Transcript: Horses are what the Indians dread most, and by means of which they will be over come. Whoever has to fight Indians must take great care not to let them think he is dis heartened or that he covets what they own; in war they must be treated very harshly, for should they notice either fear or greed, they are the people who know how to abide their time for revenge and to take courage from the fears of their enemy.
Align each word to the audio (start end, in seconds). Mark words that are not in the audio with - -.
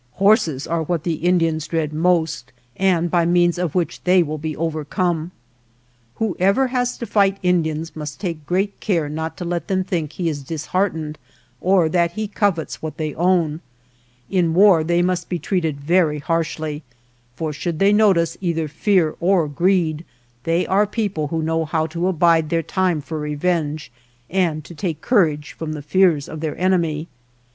Horses 0.13 0.65
are 0.65 0.81
what 0.81 1.03
the 1.03 1.17
Indians 1.21 1.67
dread 1.67 1.93
most, 1.93 2.51
and 2.75 3.11
by 3.11 3.23
means 3.23 3.59
of 3.59 3.75
which 3.75 4.03
they 4.03 4.23
will 4.23 4.39
be 4.39 4.57
over 4.57 4.83
come. 4.83 5.29
Whoever 6.15 6.69
has 6.69 6.97
to 6.97 7.05
fight 7.05 7.37
Indians 7.43 7.95
must 7.95 8.19
take 8.19 8.47
great 8.47 8.79
care 8.79 9.07
not 9.07 9.37
to 9.37 9.45
let 9.45 9.67
them 9.67 9.83
think 9.83 10.13
he 10.13 10.27
is 10.27 10.41
dis 10.41 10.65
heartened 10.65 11.19
or 11.59 11.87
that 11.87 12.13
he 12.13 12.27
covets 12.27 12.81
what 12.81 12.97
they 12.97 13.13
own; 13.13 13.61
in 14.27 14.55
war 14.55 14.83
they 14.83 15.03
must 15.03 15.29
be 15.29 15.37
treated 15.37 15.79
very 15.79 16.17
harshly, 16.17 16.81
for 17.35 17.53
should 17.53 17.77
they 17.77 17.93
notice 17.93 18.35
either 18.41 18.67
fear 18.67 19.15
or 19.19 19.47
greed, 19.47 20.03
they 20.45 20.65
are 20.65 20.85
the 20.85 20.89
people 20.93 21.27
who 21.27 21.43
know 21.43 21.63
how 21.63 21.85
to 21.85 22.07
abide 22.07 22.49
their 22.49 22.63
time 22.63 23.01
for 23.01 23.19
revenge 23.19 23.91
and 24.31 24.63
to 24.65 24.73
take 24.73 24.99
courage 24.99 25.51
from 25.51 25.73
the 25.73 25.81
fears 25.83 26.27
of 26.27 26.39
their 26.39 26.57
enemy. 26.59 27.07